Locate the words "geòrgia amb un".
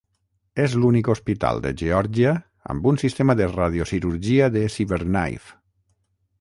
1.81-2.99